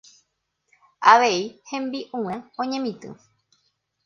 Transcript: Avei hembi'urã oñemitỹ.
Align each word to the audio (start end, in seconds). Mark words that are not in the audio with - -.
Avei 1.11 1.37
hembi'urã 1.73 2.37
oñemitỹ. 2.65 3.13